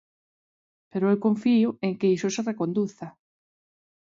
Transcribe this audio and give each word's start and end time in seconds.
Pero 0.91 1.05
eu 1.13 1.17
confío 1.25 1.69
en 1.85 1.93
que 1.99 2.11
iso 2.17 2.27
se 2.35 2.45
reconduza. 2.49 3.07